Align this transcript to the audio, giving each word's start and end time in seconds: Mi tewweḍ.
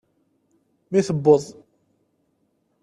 Mi 0.91 0.99
tewweḍ. 1.07 1.43